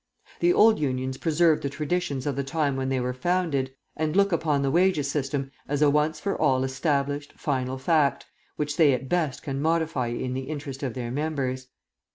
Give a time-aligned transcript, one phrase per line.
[0.39, 4.31] The old Unions preserve the traditions of the time when they were founded, and look
[4.31, 8.25] upon the wages system as a once for all established, final fact,
[8.55, 11.67] which they at best can modify in the interest of their members.